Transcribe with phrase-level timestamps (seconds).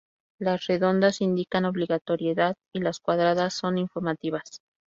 [0.39, 4.59] Las redondas indican obligatoriedad y las cuadradas son informativas.